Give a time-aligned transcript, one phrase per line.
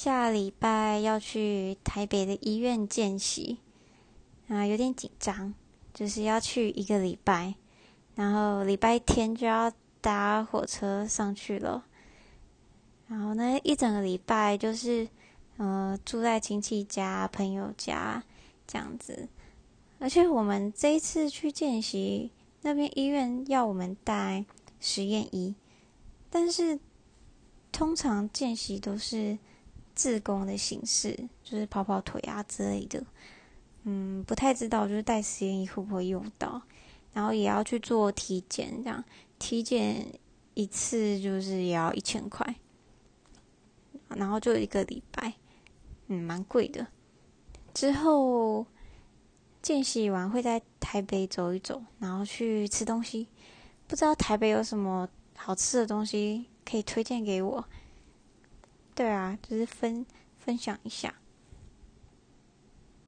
[0.00, 3.58] 下礼拜要去台北的医院见习，
[4.46, 5.52] 啊，有点紧张，
[5.92, 7.56] 就是要去一个礼拜，
[8.14, 11.84] 然后礼拜天就要搭火车上去了。
[13.08, 15.08] 然后呢，一整个礼拜就是，
[15.56, 18.22] 呃，住在亲戚家、朋友家
[18.68, 19.28] 这样子。
[19.98, 22.30] 而且我们这一次去见习，
[22.62, 24.44] 那边医院要我们带
[24.78, 25.56] 实验仪，
[26.30, 26.78] 但是
[27.72, 29.36] 通常见习都是
[29.98, 33.04] 自工的形式，就是跑跑腿啊之类的。
[33.82, 36.62] 嗯，不太知道就是带实验仪会不会用到，
[37.12, 39.04] 然后也要去做体检，这样
[39.40, 40.06] 体检
[40.54, 42.54] 一次就是也要一千块。
[44.10, 45.34] 然后就一个礼拜，
[46.06, 46.86] 嗯，蛮贵的。
[47.74, 48.64] 之后
[49.60, 53.26] 见习完会在台北走一走，然后去吃东西。
[53.88, 57.64] 不知道台北有什么好吃的东西可以推荐给我？
[58.98, 60.04] 对啊，就是分
[60.36, 61.14] 分享一下。